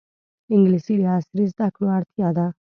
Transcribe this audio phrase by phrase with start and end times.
[0.53, 2.45] انګلیسي د عصري زده کړو اړتیا ده